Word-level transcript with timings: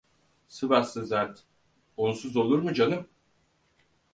Sıvaslı 0.47 1.05
zat: 1.05 1.43
"Onsuz 1.97 2.35
olur 2.37 2.59
mu 2.59 2.73
canım?" 2.73 3.07